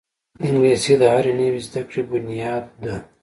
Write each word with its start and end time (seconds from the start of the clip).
انګلیسي 0.45 0.93
د 1.01 1.03
هرې 1.13 1.33
نوې 1.39 1.61
زده 1.67 1.81
کړې 1.89 2.01
بنیاد 2.09 2.65
ده 2.83 2.95